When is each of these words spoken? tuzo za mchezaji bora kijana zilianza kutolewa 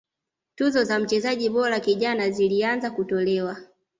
tuzo 0.55 0.83
za 0.83 0.99
mchezaji 0.99 1.49
bora 1.49 1.79
kijana 1.79 2.29
zilianza 2.29 2.91
kutolewa 2.91 3.57